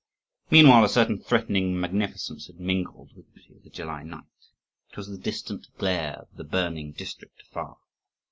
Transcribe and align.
Meanwhile 0.49 0.83
a 0.85 0.89
certain 0.89 1.19
threatening 1.19 1.79
magnificence 1.79 2.47
had 2.47 2.59
mingled 2.59 3.11
with 3.15 3.27
the 3.27 3.31
beauty 3.33 3.55
of 3.57 3.63
the 3.63 3.69
July 3.69 4.01
night. 4.01 4.23
It 4.89 4.97
was 4.97 5.09
the 5.11 5.17
distant 5.19 5.67
glare 5.77 6.15
of 6.15 6.27
the 6.35 6.43
burning 6.43 6.93
district 6.93 7.43
afar. 7.43 7.77